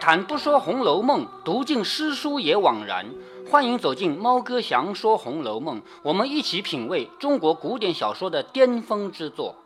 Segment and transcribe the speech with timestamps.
[0.00, 3.06] 谈不说《红楼梦》，读尽诗书也枉然。
[3.50, 9.56] 欢迎走进猫哥祥说《红楼梦》，我们一起品味中国古典小说的巅峰之作。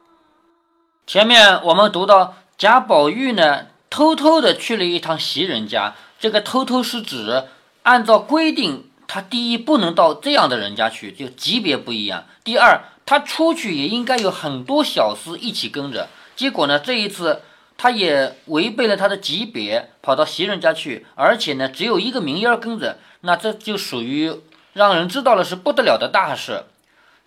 [1.06, 5.94] 前面我们读到贾宝玉呢，偷偷的去了一趟袭人家。
[6.18, 7.44] 这个偷偷是指
[7.82, 12.24] 按照规定，他第一不能到这样的人家去，就级别不一样。
[12.42, 16.08] 第二，他出去也应该有很多小厮一起跟着。
[16.36, 17.42] 结果呢，这一次
[17.82, 24.32] 他也违背了他的级别，跑到袭人家去，而且呢，只有一个名烟跟着，那这就属于
[24.72, 26.66] 让人知道了是不得了的大事。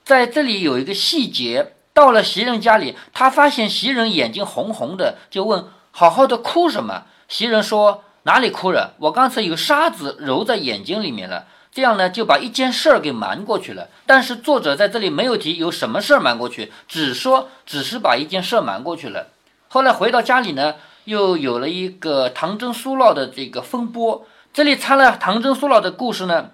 [0.06, 8.94] 在这里有一个细节，到了袭人家里，他发现袭人眼睛红红的，就问：“好好的哭什么？”袭人说：“哪里哭了？
[9.00, 13.90] 我刚才有沙子揉在眼睛里面了。”这样呢，就把一件事儿给瞒过去了。
[14.06, 19.28] 但是作者在这里没有提有什么事儿瞒过去，只说只是把一件事儿瞒过去了。
[19.68, 24.26] 后来回到家里呢，又有了一个唐僧苏老的这个风波。
[24.54, 26.52] 这里插了唐僧苏老的故事呢，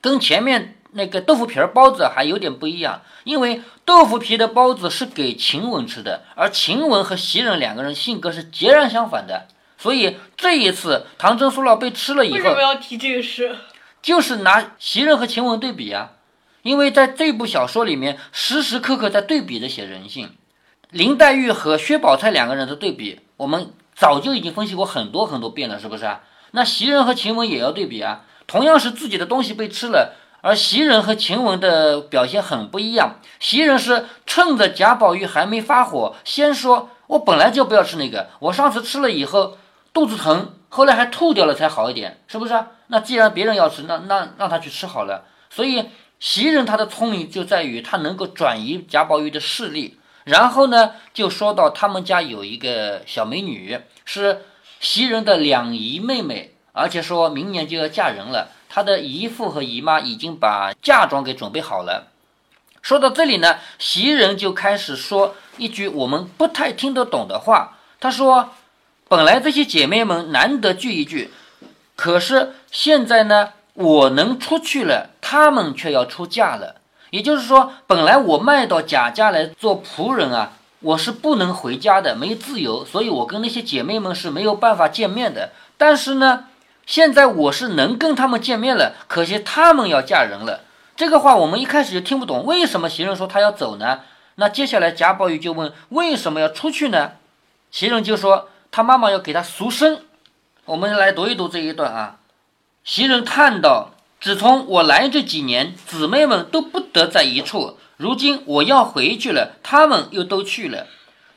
[0.00, 3.02] 跟前面那个豆腐皮儿包子还有点不一样。
[3.24, 9.46] 因为豆腐皮的包子是给晴雯吃的，而晴雯和袭人两个人性格是截然相反的，
[9.78, 13.56] 所以这一次唐僧苏老被吃了以后，为什么要提这个事？
[14.00, 16.10] 就是拿袭人和晴雯对比啊，
[16.62, 20.36] 因为在这部小说里面，时时刻刻在对比着写人性。
[20.92, 26.20] 林黛玉和薛宝钗两个人的对比，我们早就已经分析过很多很多遍了，是不是啊？
[26.50, 33.16] 那袭人和晴雯也要对比啊，同样是自己的东西被吃了，而袭人和晴雯的表现很不一样。
[33.40, 39.56] 袭人是趁着贾宝玉还没发火，先说：“我本来就不要吃那个，我上次吃了以后
[39.94, 42.52] 肚子疼。”后来还吐掉了才好一点，是不是？
[42.88, 45.24] 那既然别人要吃，那那让他去吃好了。
[45.48, 45.86] 所以
[46.20, 49.96] 袭人她的聪明就在于她能够转移贾宝玉的势力。
[50.24, 54.42] 然后呢，就说到他们家有一个小美女，是
[54.80, 58.48] 袭人的两姨妹妹，而且说明年就要嫁人了。
[58.68, 62.08] 她的姨父和姨妈已经把嫁妆给准备好了。
[62.80, 68.50] 说到这里呢，袭人就开始说一句我们不太听得懂的话，她说。
[69.08, 71.30] 本来这些姐妹们难得聚一聚，
[71.96, 76.76] 可是现在呢，我能出去了，她们却要出嫁了。
[77.12, 85.50] 也就是说，本来我卖到贾家来做仆人啊，我是不能回家的，没自由，所以我跟那些姐妹们是没有办法见面的。
[85.76, 86.46] 但是呢，
[86.86, 90.62] 现在我是能跟她们见面了，可惜她们要嫁人了。
[90.96, 94.00] 这个话我们一开始就听不懂，为什么袭人说她要走呢？
[94.36, 97.12] 那接下来贾宝玉就问为什么要出去呢？
[97.70, 98.48] 袭人就说。
[98.74, 100.00] 他妈妈要给他赎身，
[100.64, 102.16] 我们来读一读这一段啊。
[102.82, 103.90] 袭人叹道
[104.22, 107.76] ：“自从我来这几年，姊妹们都不得在一处。
[107.96, 110.86] 如今我要回去了，他们又都去了。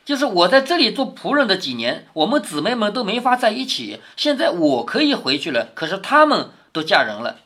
[0.05, 3.99] 就是我在这里做仆人的几年，我们姊妹们都没法在一起。
[4.15, 7.37] 现在我可以回去了，可是他们都嫁人了。”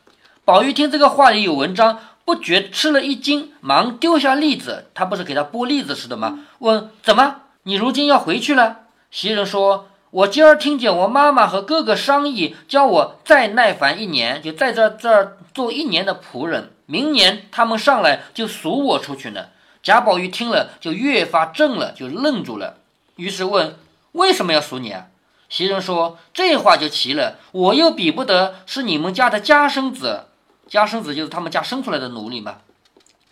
[0.43, 6.39] 宝玉听这个话里有文章，不觉吃了一惊，忙丢下栗子，他不是给他剥栗子吃的吗？
[6.59, 8.79] 问：“怎么，你如今要回去了？”
[9.09, 16.71] 袭人说：“我今儿听见我妈妈和哥哥商议，叫我再耐烦一年，就在这这儿做一年的仆人。
[16.87, 19.47] 明年他们上来就赎我出去呢。”
[19.83, 22.77] 贾宝玉听了就越发怔了，就愣住了。
[23.17, 23.77] 于是问
[24.13, 25.05] ：“为什么要赎你啊？”
[25.47, 30.25] 袭人说：“这话就奇了，我又比不得是你们家的家生子，
[30.67, 32.57] 家生子就是他们家生出来的奴隶嘛。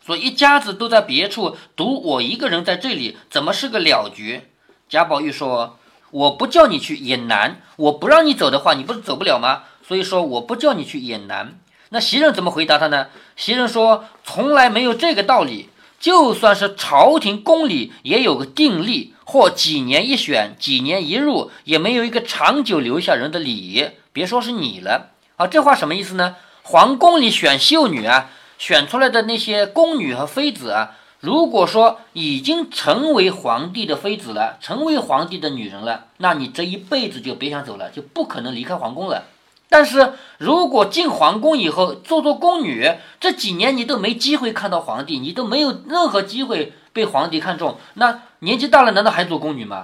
[0.05, 4.43] 所以一家子都在别处，独我一个人在这里，怎么是个了局？”
[4.87, 5.77] 贾宝玉说
[6.11, 9.63] ：“我不叫你去也难，我不让你走的话，你不是走不了吗？
[9.85, 11.59] 所以说我不叫你去也难。”
[11.89, 13.07] 那袭人怎么回答他呢？
[13.35, 15.69] 袭人说：“从来没有这个道理，
[15.99, 23.91] 就算是朝廷宫里也有个定例，或几年一选，几年一入，也没有一个长久留下人的理。
[24.11, 26.35] 别说是你了啊，这话什么意思呢？
[26.63, 39.23] 皇宫里选秀女啊，选出来的那些宫女和妃子啊。”如果说已经成为皇帝的妃子了，成为皇帝的女人了，那你这一辈子就别想走了，就不可能离开皇宫了。
[39.69, 49.83] 但是如果进皇宫以后做做宫女，这几年你都没机会看到皇帝，你都没有任何机会被皇帝看中，那年纪大了难道还做宫女吗？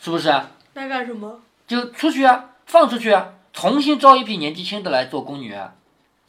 [0.00, 0.50] 是不是啊？
[0.74, 1.40] 那干什么？
[1.66, 5.74] 就出去啊，放出去啊，重新招一批年纪轻的来做宫女啊。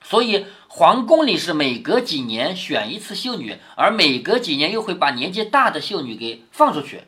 [0.10, 7.04] 所以皇宫里是每隔几年选一次秀女，而每隔几年又会把年纪大的秀女给放出去。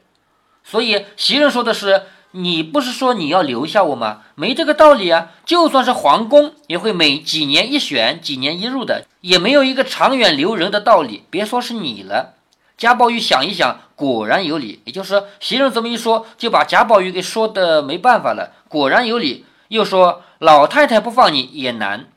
[0.64, 2.04] 所以袭人说的是
[2.34, 4.22] ：“你不是说你要留下我吗？
[4.36, 5.32] 没这个道理啊！
[5.48, 11.24] 就算是皇宫，也会每几年一选，几年一入的，也没有一个长远留人的道理。
[11.32, 12.36] 别说是你了。”
[12.78, 14.84] 贾宝玉想一想，果然有理。
[14.86, 18.54] 也就是袭人这么一说，就把贾宝玉给说的没办法了。
[18.70, 19.46] 果然有理。
[19.70, 22.08] 又说老太太不放你也难，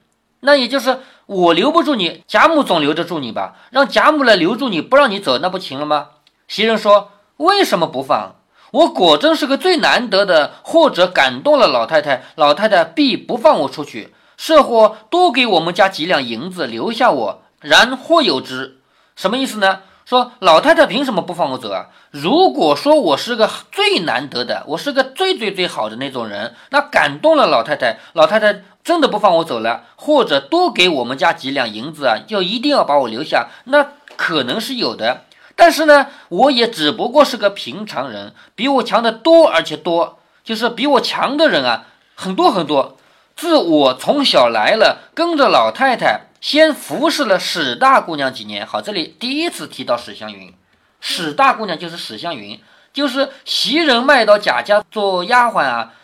[0.44, 3.54] 那也就是我留不住你，贾母总留得住你吧？
[3.70, 6.08] 让贾母来留住你，不让你走，那不行了吗？
[6.46, 8.36] 袭人说：“为什么不放？
[8.70, 18.80] 我果真是个最难得的，或者感动了老太太，老太太必不放我出去，是或多给我们家几两银子留下我，然或有之。
[19.16, 19.80] 什么意思呢？
[20.06, 21.86] 说老太太凭什么不放我走啊？
[22.10, 35.22] 如果说我是个最难得的，我是个最最最好的那种人，那感动了老太太，老太太真的不放我走了，或者多给我们家几两银子啊，就一定要把我留下，那可能是有的。”
[35.56, 41.86] 但是呢，我也只不过是个平常人，比我强的多，而且多，就是比我强的人啊，
[42.16, 42.96] 很多很多。
[43.36, 48.66] 自我从小来了，跟着老太太，先服侍了史大姑娘几年。
[48.66, 50.52] 好，这里第一次提到史湘云，
[51.00, 52.60] 史大姑娘就是史湘云，
[52.92, 55.94] 就是袭人卖到贾家做丫鬟啊。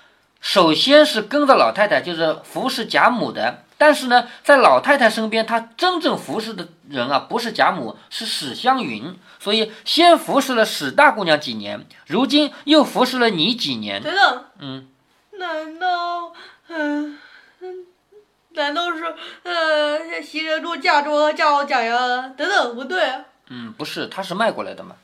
[0.41, 3.65] 首先是跟着老太太，就是服侍贾母的。
[3.77, 9.15] 但是呢，在老太太身边，她真正服侍的人啊，不是贾母，是史湘云。
[9.39, 14.03] 所以先服侍了史大姑娘几年，如今又服侍了你几年。
[14.03, 14.89] 等等，嗯，
[15.39, 16.33] 难道，
[16.69, 17.19] 嗯嗯，
[18.55, 19.15] 难道是
[19.45, 21.99] 呃，袭人住嫁妆嫁到贾家？
[22.37, 23.01] 等等，不对，
[23.49, 24.97] 嗯，不是，他是卖过来的嘛。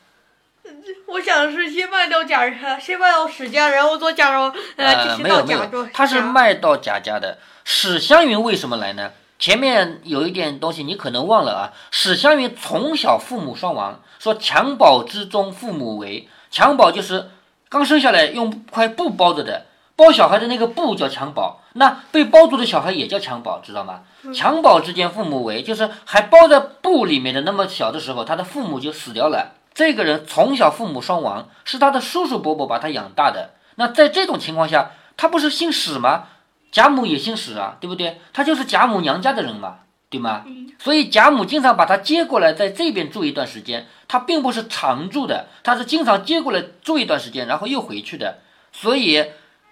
[1.05, 7.37] 我想是先卖掉贾家，先卖到史家，然后做嫁妆，呃，没有没有，他是卖到贾家的。
[7.63, 9.11] 史湘云为什么来呢？
[9.39, 11.73] 前面有一点东西你可能忘了啊。
[11.91, 17.29] 史湘云从小父母双亡，说襁褓之中父母为襁褓，就是
[17.69, 24.01] 刚生下来用块布包着的，包小孩的那个布叫襁褓，那被包住的小孩也叫襁褓，知道吗？
[24.33, 29.53] 襁褓之间父母为，就是还包在布里面的那么小的时候，他的父母就死掉了。
[29.73, 33.51] 这个人从小父母双亡，是他的叔叔伯伯把他养大的。
[33.75, 36.25] 那在这种情况下，他不是姓史吗？
[36.71, 38.19] 贾母也姓史啊，对不对？
[38.33, 39.75] 他就是贾母娘家的人嘛，
[40.09, 40.43] 对吗？
[40.79, 43.87] 所以贾母经常把他接过来，在这边住一段时间。
[44.07, 48.39] 他并不是常住的，他是经常接过来住一段时间，然后又回去的。
[48.71, 49.25] 所以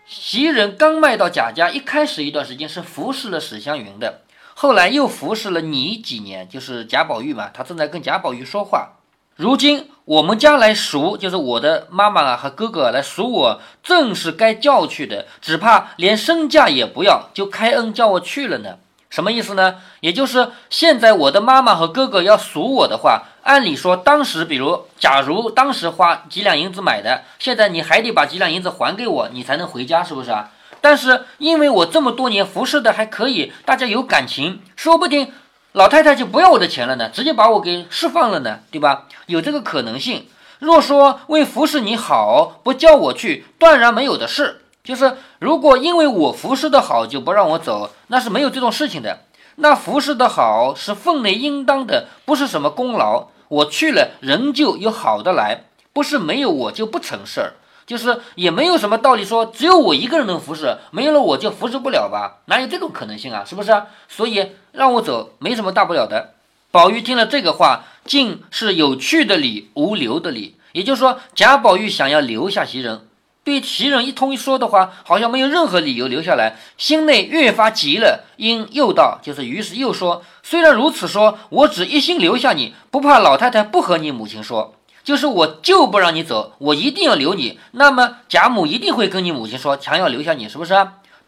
[0.07, 4.21] 袭人刚卖到贾家，一开始一段时间是服侍了史湘云的，
[4.53, 7.49] 后来又服侍了你几年，就是贾宝玉嘛。
[7.51, 8.99] 他正在跟贾宝玉说话。
[9.35, 18.77] 如今我们家来赎，就是我的妈妈啊和哥哥来赎我，正是该叫去的，只怕连身价也不要，就开恩叫我去了呢。
[19.09, 19.81] 什么意思呢？
[20.01, 30.49] 也就是现在我的妈妈和哥哥要赎我的话，按理说当时，比如假如当时花几两银子买的，现在你还得把几两银子还给我，你才能回家，是不是啊？
[30.81, 35.31] 但是因为我这么多年服侍的还可以，大家有感情，说不定。
[35.73, 39.03] 老太太就不要我的钱了呢，直接把我给释放了呢，对吧？
[39.27, 40.25] 有这个可能性。
[40.57, 44.61] 若说为服侍你好，不叫我去，断然没有的事。
[44.83, 49.19] 就是如果因为我服侍的好就不让我走，那是没有这种事情的。
[49.55, 53.27] 那服侍的好是分内应当的，不是什么功劳。
[53.47, 57.53] 我去了，仍旧有好的来，不是没有我就不成事儿。
[57.85, 62.41] 就是也没有什么道理说只有我一个人能服侍，没有了我就服侍不了吧？
[62.45, 63.45] 哪有这种可能性啊？
[63.45, 63.83] 是不是？
[64.07, 66.33] 所以让我走没什么大不了的。
[66.71, 70.57] 宝玉听了这个话，竟是有去的理，无留的理。
[70.71, 73.07] 也就是说，贾宝玉想要留下袭人，
[73.45, 78.25] 对袭人一通一说的话，好像没有任何理由留下来，心内越发急了。
[78.37, 84.73] 因又道，就是于是又说，虽然如此说，我只一心留下你，不怕老太太不和你母亲说。
[85.03, 87.59] 就是我就不让你走，我一定要留你。
[87.73, 90.73] 那么贾母一定会跟你母亲说，强要留下你，是不是？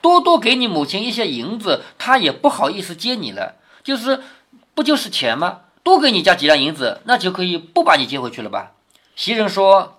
[0.02, 3.58] 多多给你母亲一些银子，她也不好意思接你了。
[3.84, 4.22] 就是
[4.74, 5.60] 不就是钱吗？
[5.84, 8.72] 多给你家几两银子，那就可以不把你接回去了吧？
[9.16, 9.97] 袭人说：“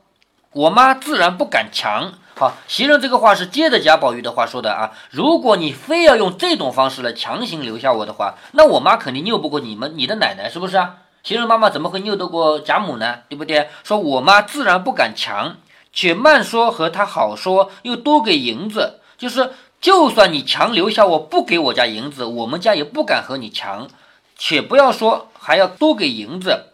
[0.53, 4.93] 我妈自然不敢强。”好，袭人这个话是接着贾宝玉的话说的啊。
[5.11, 10.99] 如果你非要用这种方式来强行留下我的话，那我妈肯定拗不过你们，你的奶奶是不是啊？
[11.25, 13.19] 袭人妈妈怎么会拗得过贾母呢？
[13.29, 13.69] 对不对？
[13.83, 15.57] 说我妈自然不敢强，
[15.93, 19.01] 且慢说和她好说，又多给银子。
[19.19, 23.89] 就是就算你强留下我不给我家银子，我们家也不敢和你强。
[24.37, 26.67] 且不要说还要多给银子，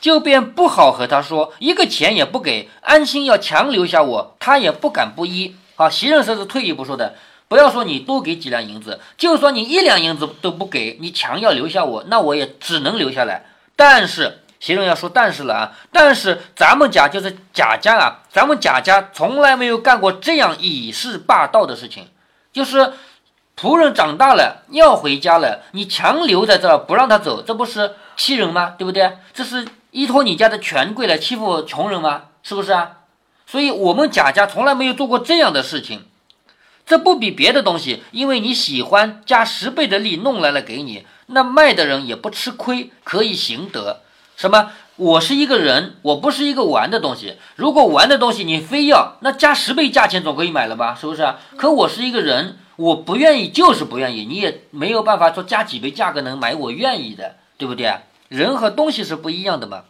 [0.00, 5.54] 就便不好和他说，一个钱也不给，安心要强留下我，他也不敢不依。
[5.76, 7.14] 好，袭人说是退一步说的，
[7.48, 13.44] 不要说你多给几两银子，就算你一两银子都不给，你强要留下我，那我也只能留下来。
[13.76, 15.72] 但是袭人要说但是了啊！
[15.90, 22.08] 但是咱们贾就是贾家啊，咱们贾家从来没有干过这样以势霸道的事情，
[22.52, 22.92] 就是
[23.60, 28.70] 仆人长大了要回家了，你强留在这儿不让他走，这不是欺人吗？
[28.78, 29.18] 对不对？
[29.34, 32.22] 这是依托你家的权贵来欺负穷人吗？
[32.42, 32.92] 是不是啊？
[33.46, 36.04] 所以我们贾家从来没有做过这样的事情。
[36.86, 44.00] 这不比别的东西，因为你喜欢加十倍的力弄来了给你，那卖的人也不吃亏，可以行得。
[44.38, 44.70] 什么？
[44.96, 47.36] 我是一个人，我不是一个玩的东西。
[47.56, 50.96] 如果玩的东西你非要，那加十倍价钱总可以买了吧？
[50.98, 51.38] 是不是啊？
[51.58, 57.94] 可我是一个人，我不愿意就是不愿意，你也没有办法说加几倍价格能买我愿意的，对不对？
[58.28, 59.82] 人和东西是不一样的嘛。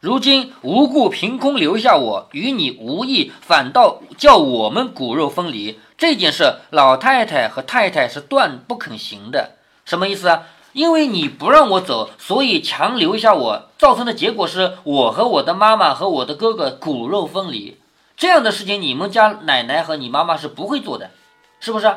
[0.00, 5.80] 如今无故凭空留下我，与你无异，反倒叫我们骨肉分离。
[5.96, 9.52] 这件事，老太太和太太是断不肯行的。
[9.86, 10.42] 什么意思啊？
[10.74, 17.78] 因为你不让我走，所以强留下我，造成的结果是我和我的妈妈和我的哥哥骨肉分离。
[18.14, 21.12] 这样的事情，你们家奶奶和你妈妈是不会做的，
[21.60, 21.90] 是不是？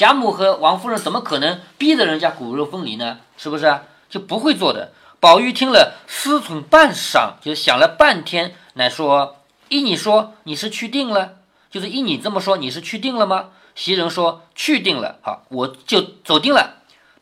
[0.00, 3.18] 贾母和王夫人怎么可能逼着人家骨肉分离呢？
[3.36, 3.80] 是不是？
[4.08, 4.92] 就不会做的。
[5.20, 9.36] 宝玉听了，思忖半晌，就想了半天，乃说
[9.68, 11.32] ：“依你说，你是去定了？
[11.70, 16.76] 就是依你这么说，你是去定了吗？”袭人说：“去定了。”好，我就走定了。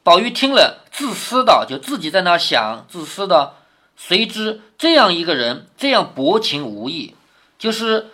[0.05, 3.55] 宝玉听了，自私道：“就自己在那想，自私的。
[3.97, 7.17] 谁知这样一个人，这样薄情无义，
[7.59, 8.13] 就是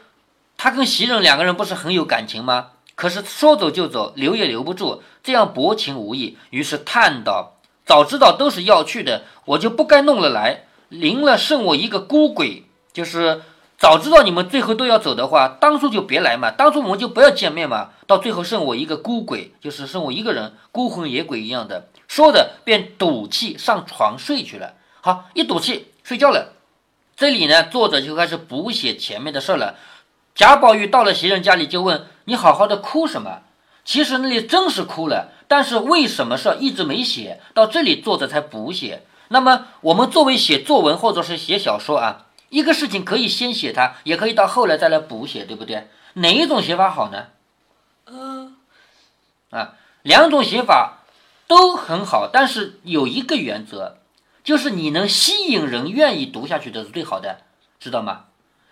[0.56, 2.68] 他跟袭人两个人不是很有感情吗？
[2.94, 6.38] 可是说走就走，留也留不住，这样薄情无义。
[6.50, 12.64] 于是叹道：早知道都是要去的，我就不该弄了来，临了剩我一个孤鬼。
[12.92, 13.42] 就是。”
[13.76, 17.90] 早知道你们最后都要走的话，当初就别来嘛，当初我们就不要见面嘛。
[18.06, 21.88] 到最后剩我一个孤鬼，就是剩我一个人，孤魂野鬼一样的。
[22.06, 24.74] 说着便赌气上床睡去了。
[25.02, 26.52] 好，一赌气睡觉了。
[27.16, 29.74] 这里呢，作者就开始补写前面的事了。
[30.34, 33.42] 贾宝玉到了袭人家里，就问你好好的哭什么？
[33.84, 37.40] 其实那里真是哭了，但是为什么事一直没写？
[37.54, 39.02] 到这里作者才补写。
[39.28, 42.26] 那么我们作为写作文或者是写小说啊。
[42.50, 45.88] 一个事情可以先写它，也可以到后来再来补写，对不对？
[46.14, 47.26] 哪一种写法好呢？
[48.06, 48.56] 嗯，
[49.50, 50.98] 啊，两种写法
[51.46, 53.98] 都很好，但是有一个原则，
[54.44, 57.38] 就是你能吸引人愿意读下去的是最好的，
[57.80, 58.26] 知道吗？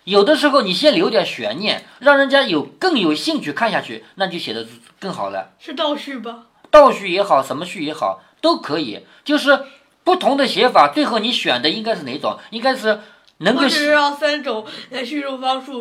[0.05, 4.67] 有的时候你先留点悬念，让人家有更有兴趣看下去，那就写的
[4.99, 5.53] 更好了。
[5.59, 6.45] 是倒叙吧？
[6.71, 9.07] 倒叙也好，什么叙也好，都可以。
[9.25, 9.67] 就是
[10.05, 12.39] 不同的写法，最后你选的应该是哪种？
[12.51, 13.01] 应该是。
[13.39, 14.65] 能够是让三种
[15.05, 15.73] 叙述方式：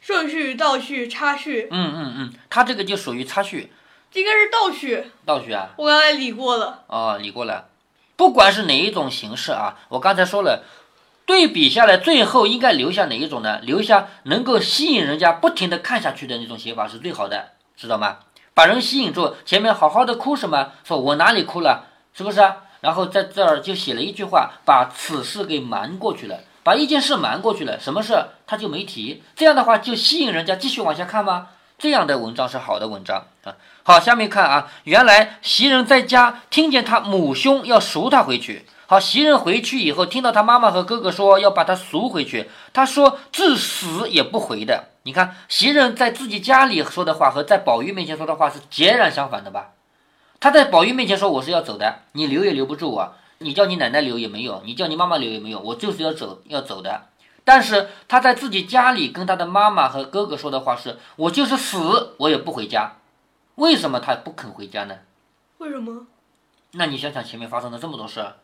[0.00, 1.68] 顺序、倒叙、插叙。
[1.70, 3.70] 嗯嗯嗯，它这个就属于插叙，
[4.14, 5.10] 应该是倒叙。
[5.26, 6.84] 倒叙啊，我刚才理过了。
[6.86, 7.68] 哦，理过了。
[8.16, 10.64] 不管是哪一种形式啊，我刚才说了，
[11.24, 13.60] 对比下来，最后应该留下哪一种呢？
[13.62, 18.18] 留下能够吸引人家不停的看下去的那种写法是最好的，知道吗？
[18.54, 20.72] 把人吸引住，前面好好的哭什么？
[20.84, 21.86] 说我哪里哭了？
[22.12, 22.40] 是不是？
[22.80, 26.40] 然后在这儿就写了一句话，把此事给瞒过去了。
[26.64, 31.48] 把一件事瞒过去了，什么事他就没提，这样的话就吸引人家继续往下看吗？
[31.78, 33.54] 这样的文章是好的文章啊。
[33.82, 38.66] 好，下面看啊，原来袭人在家听见他母兄要赎他回去。
[38.92, 44.88] 好，袭人回去以后，听到他妈妈和哥哥说要把他赎回去，他说至死也不回的。
[45.04, 49.70] 你看，袭人在自己家里说的话和在宝玉面前说的话是截然相反的吧？
[50.40, 53.14] 他在宝玉面前说我是要走的，你留也留不住我。
[53.38, 57.04] 你叫你奶奶留也没有，你叫你妈妈留也没有，我就是要走要走的。
[57.44, 62.96] 但是他在自己家里跟他的妈妈和哥哥说的话是：我就是死我也不回家。
[63.54, 64.96] 为什么他不肯回家呢？
[65.56, 66.08] 为什么？
[66.72, 68.34] 那你想想前面发生了这么多事儿，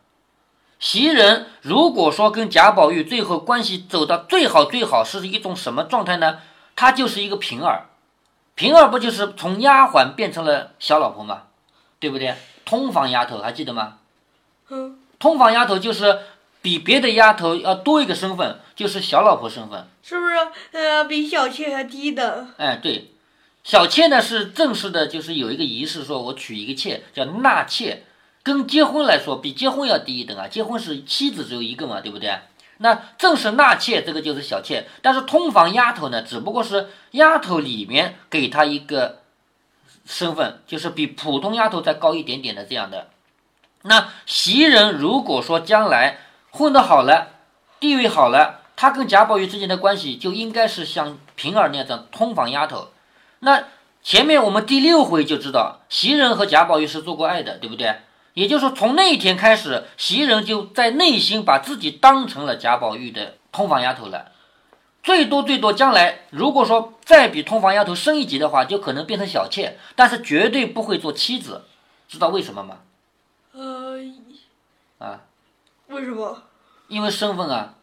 [0.79, 6.39] 袭人如果说跟贾宝玉最后关系走到最好最好是一种什么状态呢？
[6.75, 7.87] 她就是一个平儿，
[8.55, 11.43] 平儿不就是从丫鬟变成了小老婆吗？
[11.99, 12.33] 对不对？
[12.63, 13.97] 通房丫头还记得吗？
[14.69, 16.19] 嗯通房丫头就是
[16.61, 20.35] 比别的丫头要多一个身份，就是小老婆身份，是不是？
[20.71, 22.47] 呃，比小妾还低的。
[22.55, 23.11] 哎，对，
[23.65, 28.03] 小妾呢是正式的，就是有一个仪式，说我娶一个妾叫纳妾，
[28.43, 30.47] 跟结婚来说比结婚要低一等啊。
[30.47, 32.39] 结婚是妻子只有一个嘛，对不对？
[32.77, 39.19] 那正式纳妾这个就是小妾，但是通房丫头呢，只不过是丫头里面给她一个
[40.05, 43.09] 身份，就是比普通丫头再高一点点的这样的。
[43.81, 46.19] 那袭人如果说将来
[46.51, 47.27] 混得好了，
[47.81, 52.89] 地位好了，她跟贾宝玉之间的关系就应该是像平儿那样通房丫头。
[53.39, 53.65] 那
[54.01, 57.99] 前面我们第六回就知道，袭人和贾宝玉是做过爱的，对不对？
[58.39, 64.31] 也就是说，从那一天开始，袭人就在内心把自己当成了贾宝玉的通房丫头了。
[65.03, 71.65] 最多最多，将来如果说再比通房丫头升一级的话，就可能变成小妾，但是绝对不会做妻子。
[72.07, 72.77] 知道为什么吗？
[73.51, 73.99] 呃，
[74.99, 75.19] 啊，
[75.87, 76.43] 为什么？
[76.87, 77.73] 因为身份啊，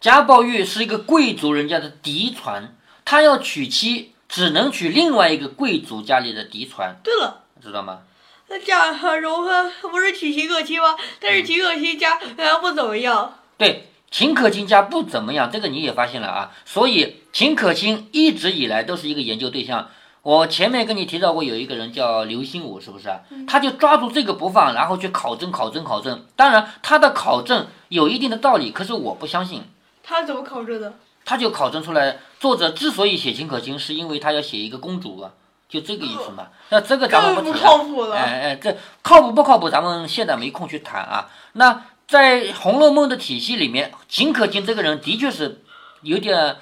[0.00, 8.04] 贾宝玉是一个贵族人家的嫡传，他要娶妻，只能娶另外一个贵族家里的嫡传，对了，知道吗？
[8.48, 10.96] 那贾蓉呃不是娶秦可卿吗？
[11.20, 13.38] 但是秦可卿家呃不怎么样。
[13.56, 16.52] 对，秦可卿家不怎么样，这个你也发现了啊。
[16.64, 19.90] 所以秦可卿一直以来都是一个研究对象。
[20.22, 23.08] 我前面跟你提到过，有一个人叫刘心武，是不是？
[23.46, 26.26] 他就抓住这个不放，然后去考证、考证、考证。
[26.36, 29.62] 当然，他的考证有一定的道理，可是我不相信。
[30.02, 30.94] 他怎么考证的？
[31.24, 35.32] 他就考证出来，作者之所以写秦可卿，是因为他要写一个公主啊，
[35.68, 36.48] 就这个意思嘛。
[36.70, 38.16] 那这个咱们更不提靠谱了。
[38.16, 41.28] 哎哎，这靠谱不靠谱，咱们现在没空去谈啊。
[41.52, 45.62] 那在《红楼梦》的体系里面，秦可卿这个人的确是
[46.02, 46.56] 有点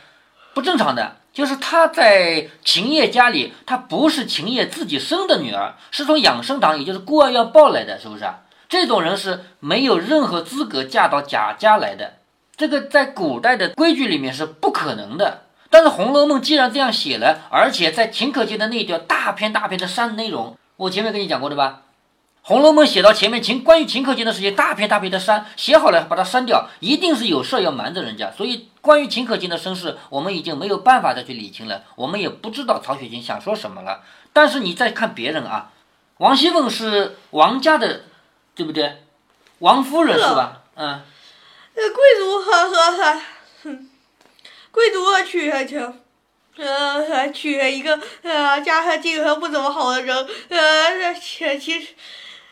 [0.55, 8.41] 不正常的，就是他在秦业家里，他不是秦业自己生的女儿，是从养生堂，也就是孤儿院抱来的，是不是啊？
[8.69, 12.15] 这种人是没有任何资格嫁到贾家来的。
[12.57, 15.43] 这个在古代的规矩里面是不可能的，
[15.76, 21.83] 但是《红楼梦》既然这样写了，而且在秦可卿的那一段大片大片的删内容，我前面跟你讲过的吧，
[22.49, 34.00] 《红楼梦》写到前面秦关于秦可卿的事情大片大片的删，写好了把它删掉，一定是有事要瞒着人家，所以关于秦可卿的身世，我们已经没有办法再去理清了，我们也不知道曹雪芹想说什么了。
[34.33, 35.73] 但是你再看别人啊，
[36.16, 38.00] 王熙凤是王家的，
[38.54, 39.02] 对不对？
[39.59, 40.62] 王夫人是吧？
[40.76, 41.02] 嗯。
[41.75, 43.21] 那，贵族呵呵呵，
[43.64, 43.90] 哼，
[44.76, 45.78] 贵族娶娶，
[46.62, 50.14] 呃，娶一个呃家境还不怎么好的人，
[50.50, 51.95] 呃，且其实，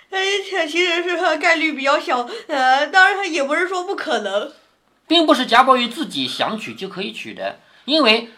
[0.09, 0.19] 呃，
[0.67, 4.51] 其实是概率比较小，呃，当然也不是说不可能，
[5.07, 8.31] 并不是贾宝玉自己想娶就可以娶的，因为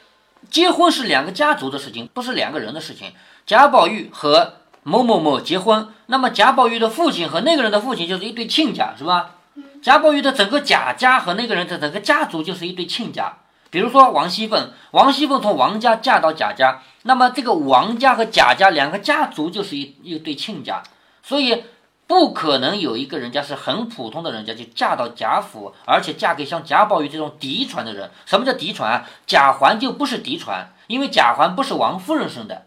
[0.51, 3.13] 结婚是两个家族的事情，不是两个人的事情。
[3.47, 9.37] 贾宝玉和某某某结婚，那么贾宝玉的父亲和那个人的父亲就是一对亲家，是吧？
[9.81, 13.39] 贾宝玉的整个贾家和那个人的整个家族就是一对亲家。
[13.77, 20.83] 比如说王熙凤，王熙凤从王家嫁到贾家，那么这个王家和贾家两个家族就是一一对亲家，
[21.23, 21.63] 所以
[22.07, 28.11] 不可能有一个人家是很普通的人家就嫁到贾府，而且嫁给像贾宝玉这种嫡传的人。
[28.25, 29.05] 什么叫嫡传？
[29.27, 32.63] 贾环就不是嫡传，因为贾环不是王夫人生的，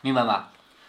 [0.00, 0.46] 明白吗？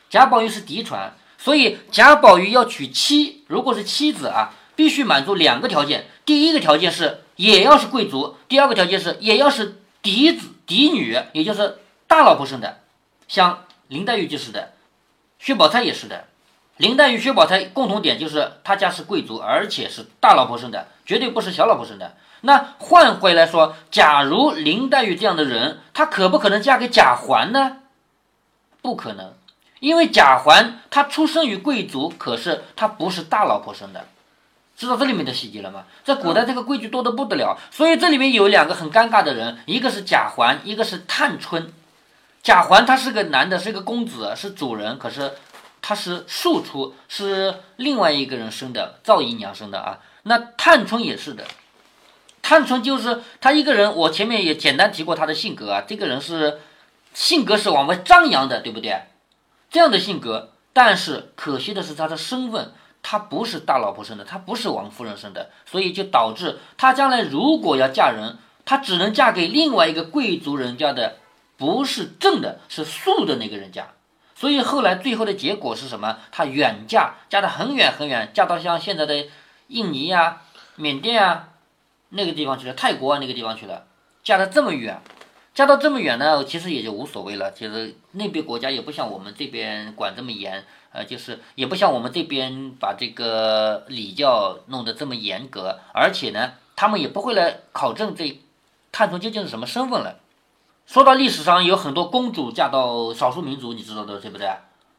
[0.10, 4.52] 贾宝玉是嫡传，所以贾宝玉要娶妻，如果是妻子啊。
[4.78, 12.80] 必须满足两个条件，第一个条件是也要是贵族，第二个条件是也要是嫡子嫡女，也就是大老婆生的。
[13.30, 14.74] 像林黛玉就是的，
[15.40, 16.26] 薛宝钗也是的。
[16.76, 22.18] 林黛玉、薛宝钗共同点就是他家是贵族，而且是大老婆生的，绝对不是小老婆生的。
[22.42, 27.78] 那换回来说，假如林黛玉这样的人，她可不可能嫁给贾环呢？
[28.82, 29.34] 不可能，
[29.80, 34.08] 因为贾环他出生于贵族，可是他不是大老婆生的。
[34.80, 35.84] 知道这里面的细节了吗？
[36.06, 41.74] 在古代，这个规矩多得不得了，所以这里面有两个很尴尬的人，一个是贾环，一个是探春。
[42.42, 45.34] 贾环他是个男的，是个公子，是主人，可是
[45.82, 50.00] 他是庶出，是另外一个人生的，赵姨娘生的啊。
[50.24, 51.44] 那探春也是的，
[52.42, 56.62] 探春就是他一个人，我前面也简单提过他的性格啊，这个人是
[57.14, 59.02] 性格是往外张扬的，对不对？
[59.70, 62.72] 这样的性格，但是可惜的是他的身份。
[63.02, 71.18] 她不是大老婆生的，她不是王夫人生的，所以就导致她将来如果要嫁人，她只能嫁给另外一个贵族人家的，
[71.58, 73.88] 不是正的，是庶的那个人家。
[74.36, 76.20] 所以后来最后的结果是什么？
[76.32, 79.26] 她远嫁，嫁得很远很远，嫁到像现在的
[79.68, 80.42] 印尼呀、
[80.76, 81.50] 缅甸啊
[82.10, 83.86] 那个地方去了，泰国啊那个地方去了，
[84.24, 85.02] 嫁得这么远，
[85.54, 87.52] 嫁到这么远呢，其实也就无所谓了。
[87.52, 90.66] 其实那边国家也不像我们这边管这么严。
[90.92, 98.40] 呃，就是也不像我们这边把这个礼教弄得这么严格，而且呢，他们也不会来考证这
[98.92, 100.20] 探春究竟是什么身份了。
[100.86, 104.50] 说到历史上有很多公主嫁到少数民族，你知道的对不对？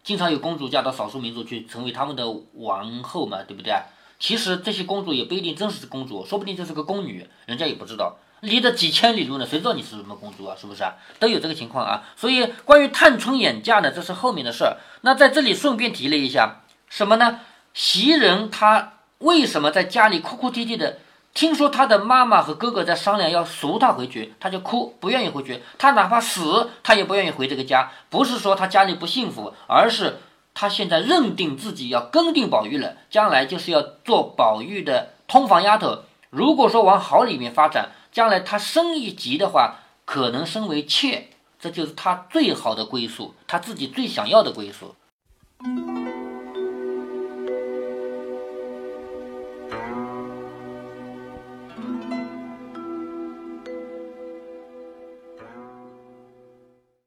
[0.03, 2.25] 经常有公主嫁到少数民族去成为他们的
[2.55, 3.75] 王后嘛，对不对？
[4.19, 8.17] 其实这些公主也不一定真是公主，说不定就是个宫女，人家也不知道。
[8.41, 10.57] 离得几千里路呢，谁知道你是什么公主啊？
[10.59, 10.95] 是不是啊？
[11.19, 12.03] 都有这个情况啊。
[12.17, 14.79] 所以关于探春远嫁呢，这是后面的事儿。
[15.03, 17.41] 那在这里顺便提了一下，什么呢？
[17.75, 20.99] 袭人她为什么在家里哭哭啼啼的？
[21.33, 25.63] 听说她的妈妈和哥哥在商量要赎她回去，她就哭，不愿意回去。
[25.79, 27.93] 她哪怕死，她也不愿意回这个家。
[28.09, 30.19] 不是说她家里不幸福，而是
[30.55, 35.99] 她现在认定自己要跟定宝玉了，将来就是要做宝玉的通房丫头。
[36.31, 37.91] 如果说往好里面发展。
[38.13, 41.29] 将来他升一级的话，可能升为妾，
[41.61, 44.95] 这就是他最好的归宿，他自己最想要的归宿。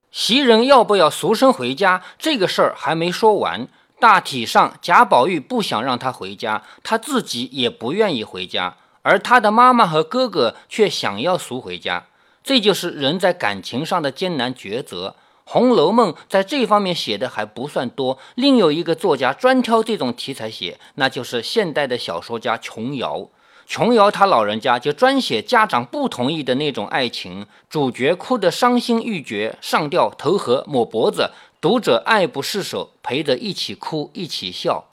[0.09, 3.67] 袭人要不要赎身回家这个事儿还没说完。
[3.99, 12.07] 大体上，贾宝玉不想让他回家，他自己也不愿意回家，而他的妈妈和哥哥却想要赎回家。
[12.43, 15.15] 这就是人在感情上的艰难抉择。
[15.51, 23.29] 《红楼梦》在这方面写的还不算多，另有一个作家专挑这种题材写，那就是现代的小说家琼瑶。
[23.65, 31.31] 琼瑶他老人家就专写家长不同意的那种爱情，主角哭得伤心欲绝，上吊、投河、抹脖子。
[31.61, 34.85] 读者爱不释手，陪着一起哭，一起笑。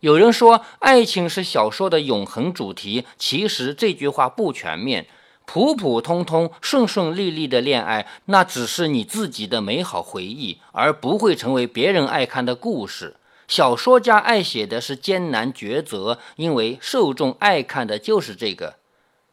[0.00, 5.06] 有人说爱情是小说的永恒主题，其实这句话不全面。
[5.44, 13.16] 普普通通、顺顺利利的恋爱，那只是你自己的美好回忆，而不会成为别人爱看的故事。
[13.46, 18.76] 小说家爱写的是艰难抉择，因为受众爱看的就是这个。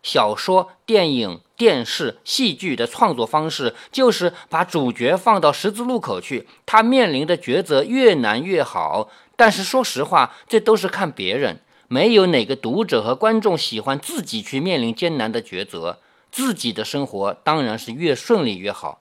[0.04, 9.10] 小说、电影、电视、戏剧的创作方式，就是把主角放到十字路口去，他面临的抉择越难越好。
[9.38, 16.00] 但是说实话，这都是看别人，没有哪个读者和观众喜欢自己去面临艰难的抉择。
[16.30, 19.00] 自己的生活当然是越顺利越好。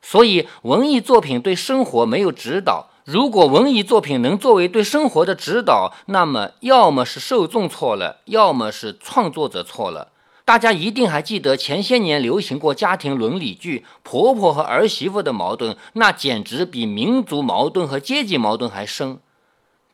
[0.00, 2.90] 所以，文艺作品对生活没有指导。
[3.04, 10.12] 如果文艺作品能作为对生活的指导，那么要么是受众错了，要么是创作者错了。
[10.44, 19.18] 大家一定还记得前些年流行过家庭伦理剧，婆婆和儿媳妇的矛盾，那简直比民族矛盾和阶级矛盾还深。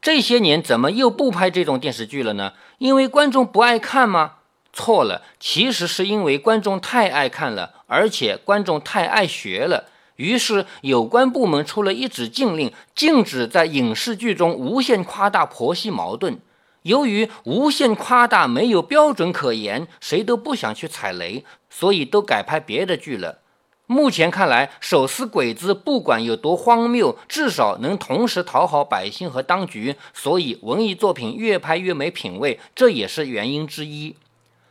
[0.05, 2.53] 这些年怎么又不拍这种电视剧了呢？
[2.77, 4.33] 因为观众不爱看吗？
[4.71, 9.85] 错了，其实是因为观众太爱看了，而且观众太爱学了。
[10.17, 16.39] 于是有关部门出了一纸禁令，禁止在影视剧中无限夸大婆媳矛盾。
[16.83, 23.39] 由于无限夸大没有标准可言，谁都不想去踩雷，所以都改拍别的剧了。
[23.87, 34.17] 目前看来，手撕鬼子不管有多荒谬，至少能同时讨好百姓和当局，所以文艺作品越拍越没品位，这也是原因之一。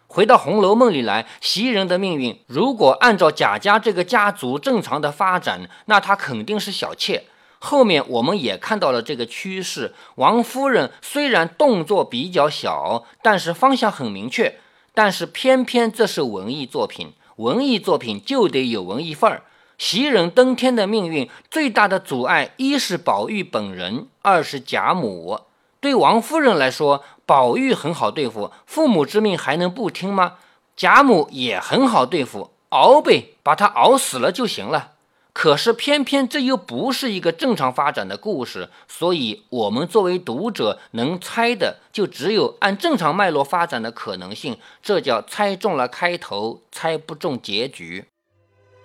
[0.07, 7.23] 回到《红楼梦》里来，袭人的命运，如果按照贾家这个家族正常的发展，那她肯定是小妾。
[7.59, 9.93] 后面我们也看到了这个趋势。
[10.15, 14.59] 王夫人虽然动作比较小，但是方向很明确。
[14.95, 19.43] 但是偏偏这是文艺作品，文艺作品就得有文艺范儿。
[19.77, 25.41] 袭人登天的命运最大的阻碍，一是宝玉本人，二是贾母。
[25.81, 30.35] 对王夫人来说，宝玉很好对付，父母之命还能不听吗？
[30.77, 34.92] 贾母也很好对付，熬呗，把他熬死了就行了。
[35.33, 48.05] 可是偏偏这又不是一个正常发展的故事，所以我们作为读者能猜的就只有按正常脉络发展的可能性，这叫猜中了开头，猜不中结局。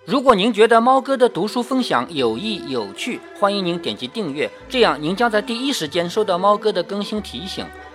[0.05, 7.63] 如果您觉得猫哥的读书分享有益有趣，欢迎您点击订阅，这样您将在第一时间收到猫哥的更新提醒。